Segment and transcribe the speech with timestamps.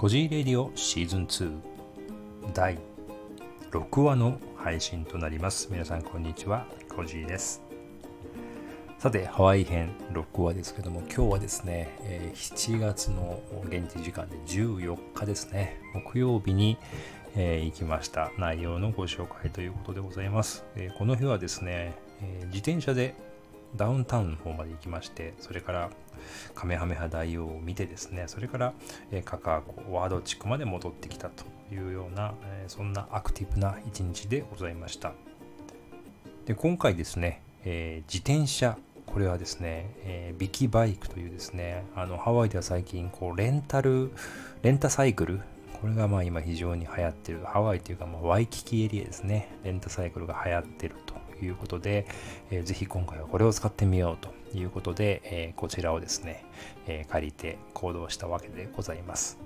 [0.00, 1.60] コジーレディオシーズン2
[2.54, 2.78] 第
[3.70, 5.68] 6話の配信となります。
[5.70, 7.60] 皆さんこんにちは、コジーです。
[8.98, 16.78] さて、ハワイ編6話ですけども、今日はですね、え7月の現地時間で14日ですね、木曜日に、
[17.36, 20.64] え行きました内容のご紹介ということでございます。
[20.76, 23.14] えこの日はですね、え自転車で
[23.76, 25.90] ダウンタウンの方まで行きまして、それから
[26.54, 28.72] カメハメハ大王を見てですね、それから、
[29.10, 35.12] えカカア湖ワード地区まで戻ってきたというような、えそんなアクティブな一日でございました。
[36.46, 38.76] で今回ですね、えー自転車
[39.06, 44.12] これはですね、えービキバイクというですねあのハワイでは最近こうレンタル
[44.62, 45.40] レンタサイクル
[45.80, 52.06] これがまあ今非常に流行ってるハワイというかまワイキキエリアですねレンタサイクルが流行ってるということで、
[52.50, 56.44] えーぜひ今回はこれを使ってみようということで、えこちらをですね、
[56.86, 59.38] え借りて行動したわけでございます。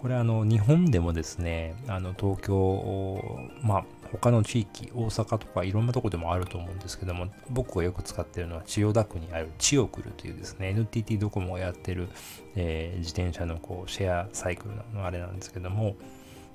[0.00, 3.22] これあの日本でもですねあの東京
[3.62, 12.08] まあ他の地域大阪とかいろんなとこでもあると思うんですけども僕がよく使ってるのは千代田区にある千代クルというですね NTT ドコモがやってる、
[12.56, 15.96] えー自転車のこうシェアサイクルのあれなんですけども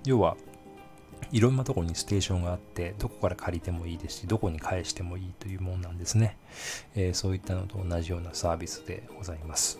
[0.05, 0.37] 要は
[1.31, 6.37] いろんなところにステーションがあってどこから借りてもいいですしどこに返してもいいというものなんですね、
[6.95, 9.79] えーそういったのと同じようなサービスでございます。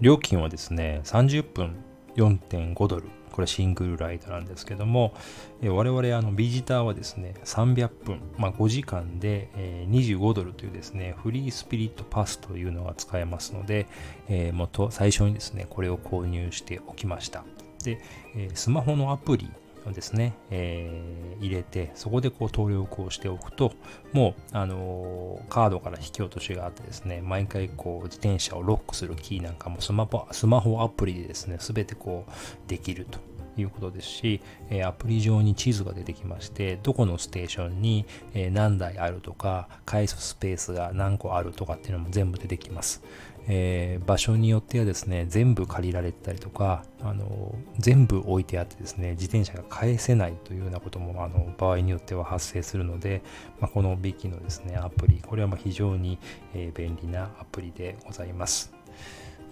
[0.00, 1.76] 料金はですね30分
[2.16, 3.04] 4.5ドル。
[3.32, 5.14] これシングルライドなんですけども、
[5.62, 13.86] えー我々あのビジターはですね300分、まあ、5時間で、えー25ドルというですねフリースピリットパスというのが使えますので、
[14.28, 17.44] えーもと最初にですねこれを購入しておきました。
[17.84, 18.00] で、
[18.34, 19.48] えースマホのアプリ
[19.92, 23.72] ですね、えー入れてそこでこう登録をしておくと
[24.12, 33.18] もう、あのーカードから引き落としがあってですね毎回こう自転車をロックするキーなんかもスマホスマホアプリでですね全てこうできると。
[33.60, 34.40] いうことですし、
[34.70, 43.02] えアプリ上に地図が出てきましてどこのステーションに、え何台あるとか返すスペースが何個あるとかっていうのも全部出てきます、
[43.48, 53.22] えー場所によってはですね全部借りられてたりとかあの全部置いてあってですね自転車が返せないというようなこともあの場合によっては発生するので、
[53.60, 56.18] まあ、このビキのですねアプリこれはま非常に、
[56.54, 58.72] え便利なアプリでございます。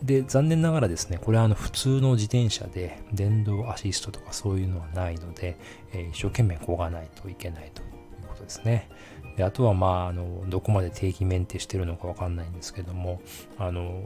[0.02, 5.56] で残念ながらですねこれはあの普通の自転車で電動アシストとかそういうのはないので、
[5.92, 8.88] えー一生懸命漕がないといけないということですね。
[9.36, 13.20] であとはまああのどこまで定期メンテしてるのかわかんないんですけども
[13.58, 14.02] あの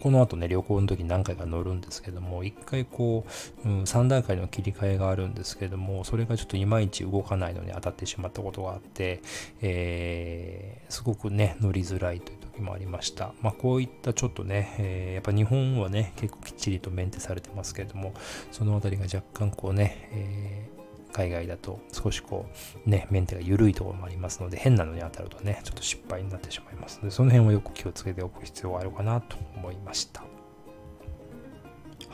[0.00, 3.24] この後ね旅行の時に何回か乗るんですけども一回こ
[3.64, 9.20] う、うん、3段階の切り替えがあるんですけどもそれがちょっといまいち動かないのに当たってしまったことがあって、
[9.62, 13.32] えーすごくね乗りづらいという時もありました。
[13.42, 18.14] まあこういったちょっとね、えーやっぱ日本はね結構きっちりとメンテされてますけれども
[18.52, 20.75] そのあたりが若干こうね、えー
[21.16, 22.44] 海外だと少しこ
[22.86, 30.35] うねメンテが緩いところもありますので変なのに当たるとねちょっと失敗になってしまいますのでその辺をよく気をつけておく必要があるかなと思いました。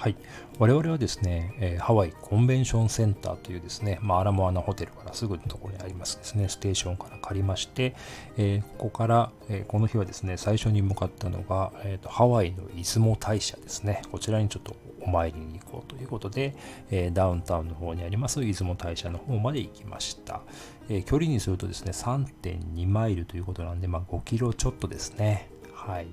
[0.02, 0.16] はい。
[0.58, 6.48] 我々はですね、えハワイコンベンションセンターというですね、まあ、アラモアナホテルからすぐのところにありますですね。
[6.48, 7.94] ステーションから借りまして、
[8.36, 14.02] えーここから、えーこの日はですね最初に向かったのが、えーとハワイの出雲大社ですね。
[14.10, 16.56] こちらにちょっとお参りに行こうということで、
[16.90, 20.40] えーダウンタウンの方にあります出雲大社の方まで行きました、
[20.88, 25.48] えー距離にするとですね3.2マイルということなんで、まあ、5キロちょっとですね。
[25.72, 26.08] はい。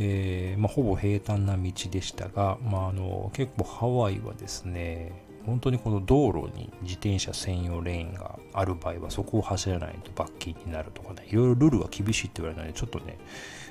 [0.00, 13.18] えーまあ、ほぼ平坦な道でしたが、まあ、あの結構ハワイはですね本当にこの道路に自転車専用レーンがある場合はそこを走らないと罰金になるとかねいろいろルールは厳しいって言われたのでちょっとね、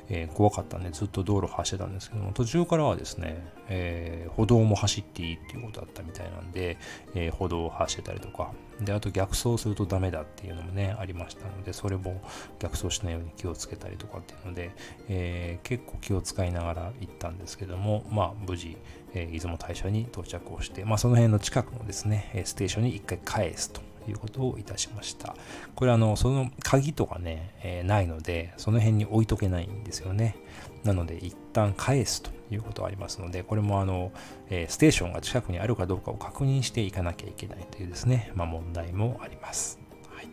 [0.10, 6.78] えー怖かったんでずっと道路走ってたんですけども途中からはですね、えー歩道も走っていいっていうことだったみたいなんで、
[7.16, 8.52] えー歩道を走ってたりとか
[8.82, 12.22] であと逆走するとダメだっていうのもねありましたのでそれも
[12.60, 14.72] 逆走しないように気をつけたりとかっていうので、
[15.10, 18.78] え結構気を使いながら行ったんですけどもまあ無事、
[19.14, 23.87] えー出雲大社に到着をして、まあ、その辺の近くのですねステーションに一回返すと。
[24.12, 25.36] いうことをいたしました。
[25.76, 30.36] これあのその鍵とかね、えーないのでその辺に置いとけないんですよね。
[30.84, 34.12] なので一旦返すということがありますのでこれもあの、
[34.50, 39.80] えーステーションが近くにあるかどうかを確認していかなきゃいけないというですね、まあ、問題もあります。
[40.14, 40.26] はい。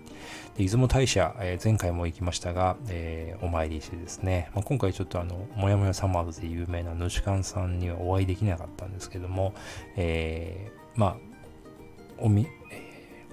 [0.56, 9.54] で出雲大社、えー前回も行きましたが、えーお参りしてですね、まあ、今回ちょっとあの、もやもやサマーズで有名なヌシカンさんにはお会いできなかったんですけども、
[9.96, 11.16] えまあ、
[12.18, 12.46] おみ、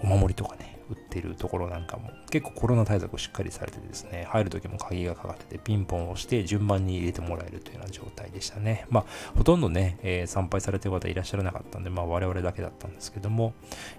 [0.04, 8.86] お守りとかね、売ってるところなんかも結構コロナ対策しっかりされてですね、入る時も鍵がかかっててピンポンを押して順番に入れてもらえるというような状態でしたね。
[8.90, 9.06] まあ、
[9.38, 13.54] ほとんどね、えー、参拝されてる方いらっしゃらなかったんで、まあ我々だけだったんですけども、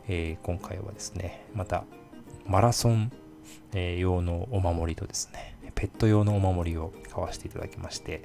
[0.08, 1.84] えー、今回はですね、また
[2.46, 3.12] マラソン、
[3.72, 8.22] 用のお守りとですね、ペット用のお守りを買わせていただきまして、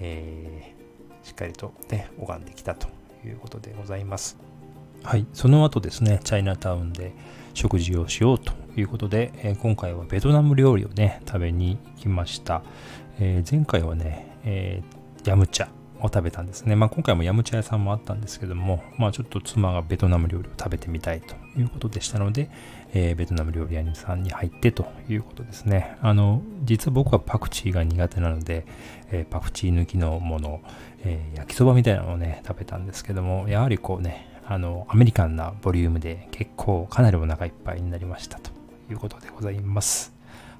[0.00, 2.88] えー、しっかりとね、拝んできたと
[3.24, 4.36] いうことでございます。
[5.04, 7.12] はい、その後ですね、チャイナタウンで
[7.54, 12.62] 食事をしようということで、えー、今回はベトナム料理をね、食べに行きました。
[13.18, 15.68] えー、前回はね、えー、ヤムチャ
[15.98, 16.76] を食べたんですね。
[16.76, 22.48] まあ、今回もヤムチャ屋さんもあったんですけども、まあ、ちょっと妻がベトナム料理を食べてみたいということでしたので、
[22.94, 25.96] えー、ベトナム料理屋さんに入ってということですね。
[26.00, 28.66] あの、実は僕はパクチーが苦手なので、
[29.10, 30.60] えー、パクチー抜きのもの、
[31.00, 38.50] えー、焼きそばみたいなのをね、食べたんですけども、やはりこうね、あの、アメリカンなボリュームで結構かなりお腹いっぱいになりましたと
[38.90, 40.11] いうことでございます。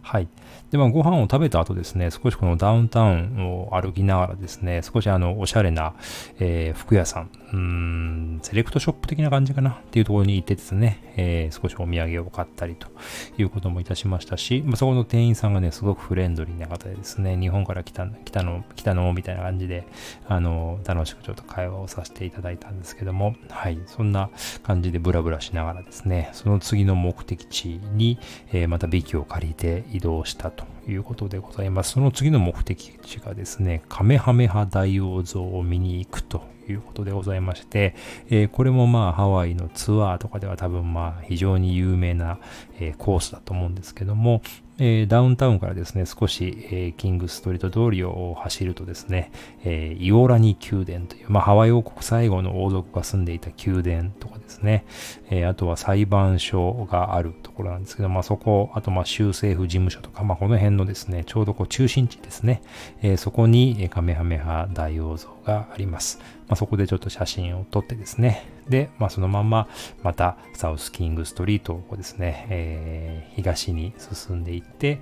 [0.03, 0.29] はい。
[0.73, 5.95] で、まあ、ご飯を食べた後ですね、少しこのダウンタウンを歩きながらですね、少しあの、おしゃれな、
[6.41, 12.89] えー、服屋さん、うん、セレクトショップ的な感じかなっていうところに行ってですね、えー、少しお土産を買ったりと
[13.37, 19.87] いうこともいたしましたし、まあ、そこの店員さんがね、すごくフレンドリーな方でですね、日本から来た来たの、来たのみたいな感じで、
[20.27, 24.31] あの、楽しくちょっと会話をさせていただいたんですけども、はい、そんな
[24.63, 28.19] 感じでブラブラしながらですね、その次の目的地に、
[28.53, 31.93] えー、またビキを借りて移動したということでございます。
[31.93, 37.95] その次の目的地がですね、カメハメハ大王像を見に行くということでございまして、
[38.31, 42.39] えー、これもまあハワイのツアーとかでは多分まあ非常に有名な、
[42.79, 44.43] えー、コースだと思うんですけども、
[44.79, 49.31] えー、ダウンタウンからですね、少し、えー、キングストリート通りを走るとですね、
[49.65, 54.85] えー、イオラニ宮殿という、まあ、ハワイ王国最後の王族が住んでいた宮殿とかですね、
[55.31, 62.63] えあとは裁判所があるところなんですけど、まあ、そこ、あとま州政府事務所とか、まあ、この辺のですね、ちょうどこう中心地ですね、
[63.03, 66.19] えそこにカメハメハ大王像があります。
[66.49, 69.69] まあ、そこでちょっと写真を撮ってですね、で、まあ、そのまま
[70.03, 75.01] またサウスキングストリートをですね、えー、東に進んでいって、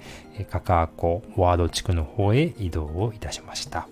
[0.51, 3.89] カカアコワード地区の方へ移動をいたしました。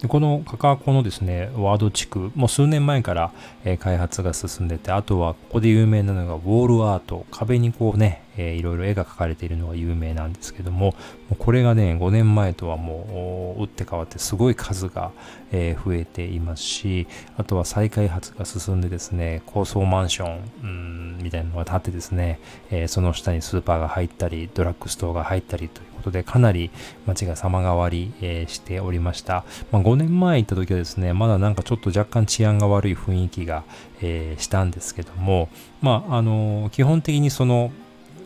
[0.00, 3.32] でこのカカアコのですね、ワード地区、もう数年前から、
[3.64, 10.94] え開発が進んでて、あとはここで有名なのがウォールアート、壁にこうね、えー、いろいろ絵が描かれているのが有名なんですけども、
[11.28, 15.12] もこれがね、5年前とはもう打って変わってすごい数が、
[15.52, 17.06] えー、増えていますし、
[17.36, 22.40] あとは再開発が進んでですね、高層マンション、みたいなのが建ってですね、
[22.70, 26.70] えー、その下にスーパーが入ったり、ドラッグストアが入ったりということで、かなり
[27.06, 29.44] 街が様変わり、えー、しておりました。
[29.72, 33.64] まあ、5年前行った時はですね、まだなんかちょっと若干治安が悪い雰囲気が、
[34.00, 35.48] えー、したんですけども、
[35.80, 37.70] まあ、あの基本的にその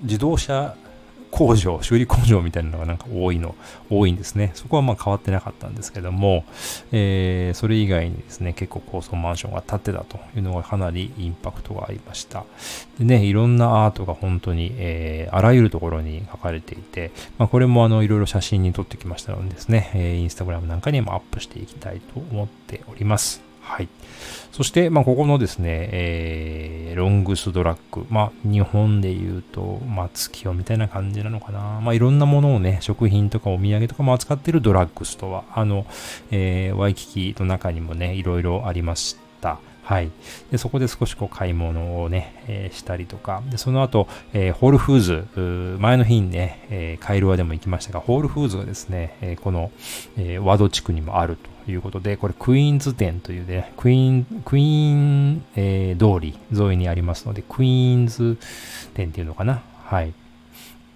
[0.02, 0.74] 自動車
[1.30, 3.54] 工場、修理工場みたいなのがなんか多いの、
[3.88, 4.50] 多いんですね。
[4.54, 6.44] そこはまあ変わってなかったんですけども、
[6.92, 12.44] えー、それ以外にですね、結構高層マンションが建ってたというのがかなりインパクトがありました。
[12.98, 23.49] でね、いろんなアートが本当に、えー、あらゆるところに書かれていて、まあ、これもあの、いろいろ写真に撮ってきましたのでですね、えー、インスタグラムなんかにもアップしていきたいと思っております。
[23.70, 23.88] はい。
[24.50, 28.04] そして、まあ、ここのですね、えー、ロングスドラッグ。
[28.10, 29.80] まあ、日本で言うと、
[30.12, 31.80] 月夜みたいな感じなのかな。
[31.80, 35.60] まあ、いろんなものをね、食品とかお土産とかも扱ってるドラッグストア。
[35.60, 35.86] あの、
[36.32, 39.60] えー、ワイキキの中にもね、いろいろありました。
[39.90, 40.12] はい。
[40.52, 49.72] で、そこで少しこう買い物をね、えー、したりとか、で、その後、えー、ホールフーズ、前の日にね、えー、カイルワでも行きましたが、ホールフーズがですね、えこの、
[50.16, 58.38] えワード地区にもあるということで、これクイーンズ店というね、クイーン、クイーン、え通り沿いにありますので、クイーンズ
[58.94, 59.60] 店っていうのかな。
[59.86, 60.12] はい。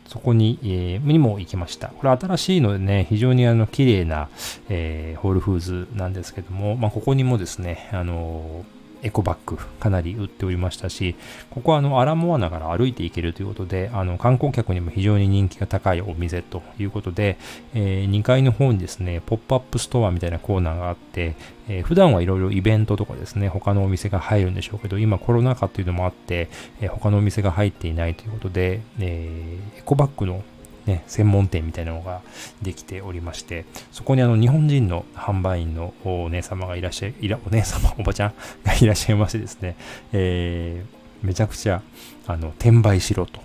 [0.07, 1.89] そこに、えー、にも行きました。
[1.89, 4.29] これ新しいのでね、非常にあの綺麗な、
[4.69, 8.74] えー、ホールフーズなんですけども、まあ、ここにもですね、あのー
[9.05, 11.15] エコバッグかなり売っておりましたし、
[11.51, 17.37] ここはあのアラモアナから歩いていけるということで、あの観光客にも非常に人気が高いお店ということで、
[17.75, 21.37] えー、2階の方にですね、ポップアップストアみたいなコーナーがあって、
[21.69, 26.49] えー、普段はいろいろイベントとかですね、他のお店が入るんでしょうけど、今コロナ禍っていうのもあって、
[26.81, 30.43] えー、他のお店が入っていないということで、えー、エコバッグの
[30.87, 32.21] ね、専門店みたいなのが
[32.63, 39.77] できておりまして、そこにあの日本人の販売員のお姉様がいらっしゃい、いらお姉様、 おばちゃん がいらっしゃいましてですね、
[40.13, 41.83] えー、めちゃくちゃ
[42.27, 43.43] あの転売しろと。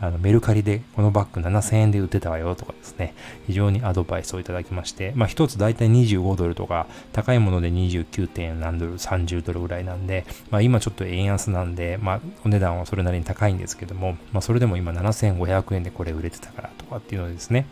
[0.00, 3.14] あのメルカリでこのバッグ7000円で売ってたわよとかですね、
[3.46, 8.28] 非常にアドバイスをいただきまして、まあ一つ大体25ドルとか、高いもので 29.
[8.28, 17.66] 点何ドル、30ドルぐらいなんで、まあ今ちょっと円安なんで、まあお値段はそれなりに高いんですけども、まあそれでも今7500円でこれ売れてたからとかっていうのですね、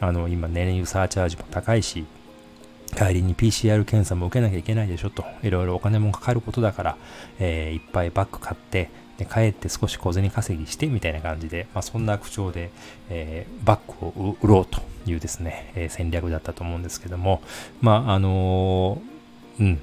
[0.00, 2.04] あの今燃油サーチャージも高いし、
[2.96, 6.96] 帰りに PCR 検査も受けなきゃいけないでしょと、いろいろお金もかかることだから、
[7.38, 8.90] えー、いっぱいバッグ買って、
[9.20, 12.70] で帰って少し小銭稼ぎしてみたいな感じで、まあ、そんな口調で、
[13.10, 17.42] えー、バッグを売ろうというですね、えー、戦略だったと思うんですけども、
[17.82, 19.80] まあ、あのー、うん、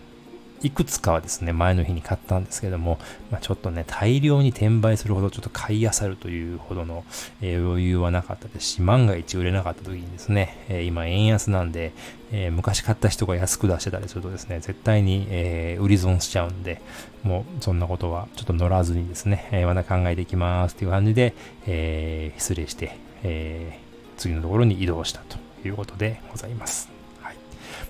[0.62, 3.00] いくつかはですね、前の日に買ったんですけども、
[3.32, 7.06] まあ、ちょっとね、大量に転売するほどちょっと買い漁るというほどの、
[7.42, 11.94] えー、余裕はなかったですし、万が一売れなかった時にですね、えー、今円安なんで、
[12.32, 16.82] えー、昔買った人が安く出してたりするとですね、絶対に、え売り損しちゃうんで、
[17.24, 21.34] もうそんなことはちょっと乗らずにですね、えまた考えていきますという感じで、
[21.66, 23.80] え失礼して、え
[24.18, 26.97] 次のところに移動したということでございます。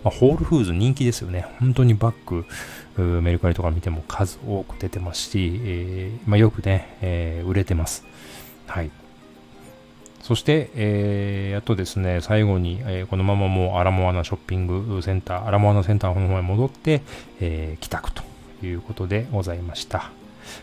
[0.03, 1.45] まあ、ホールフーズ人気ですよね。
[1.59, 2.45] 本当にバッグ、
[3.21, 8.05] メルカリとか見ても数多く出てますし、えー、まあ、よくね、えー、売れてます。
[8.67, 8.91] はい。
[10.21, 17.01] そして、えー、あとですね、最後に、え、このままもうアラモアナショッピングセンター、アラモアナセンターの方へ戻って、
[17.39, 18.23] え、帰宅と
[18.61, 20.11] いうことでございました。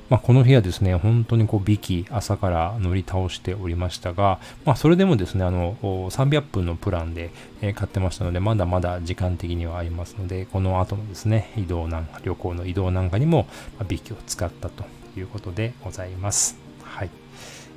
[0.08, 7.30] まあ、この日はですね、本当にこう、ビキ、朝から乗り倒しておりましたが、まあ、それでもですね、あの、300分のプランで、
[7.62, 13.46] え買ってましたので、まだまだ時間的にはありますので、この後のですね、移動なんか、旅行の移動なんかにも、
[13.78, 14.84] まビキを使ったと
[15.16, 16.58] いうことでございます。
[16.82, 17.10] はい。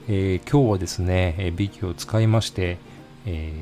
[0.10, 2.78] えー、今日はですね、えビキを使いまして、
[3.26, 3.54] え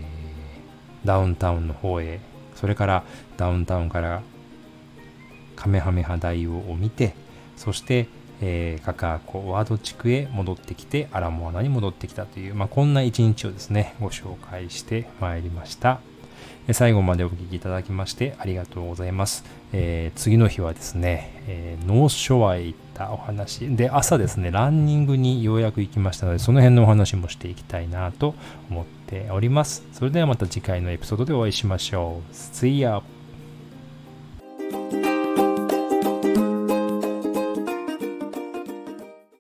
[1.04, 2.20] ー、ダウンタウンの方へ、
[2.56, 3.04] それから
[3.38, 4.22] ダウンタウンから
[5.56, 7.16] カメハメハ大王を見て、
[7.58, 8.08] そして、
[8.42, 16.00] えー、カカアコワード地区へ戻ってきて、アラモアナに戻ってきたという、まあ、こんな一日をですね、ご紹介してまいりました。
[16.72, 19.44] 最後までお聴きいただきましてありがとうございます。
[19.72, 28.34] えー、次の日はですね、えー、ノーショアへ行ったお話で、朝ですね、ランニングにようやく行きましたので、その辺のお話もしていきたいなと
[28.70, 29.84] 思っております。
[29.94, 32.34] それではまた次回のエピソードでお会いしましょう。
[32.34, 33.04] See ya!